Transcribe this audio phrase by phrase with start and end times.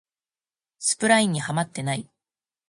[0.79, 2.09] スプラインにハマってない